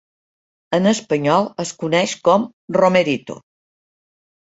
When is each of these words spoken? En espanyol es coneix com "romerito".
En 0.77 0.91
espanyol 0.91 1.51
es 1.65 1.75
coneix 1.85 2.17
com 2.31 2.51
"romerito". 2.83 3.41